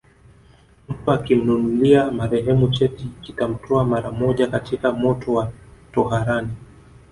Mtu 0.89 1.11
akimnunulia 1.11 2.11
marehemu 2.11 2.67
cheti 2.67 3.07
kitamtoa 3.21 3.83
mara 3.83 4.11
moja 4.11 4.47
katika 4.47 4.91
moto 4.91 5.33
wa 5.33 5.51
toharani 5.93 6.49